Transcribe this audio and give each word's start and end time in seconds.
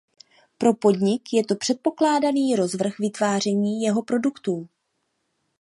Pro 0.57 0.73
podnik 0.73 1.33
je 1.33 1.45
to 1.45 1.55
předpokládaný 1.55 2.55
rozvrh 2.55 2.99
vytváření 2.99 3.81
jeho 3.81 4.03
produktů. 4.03 4.69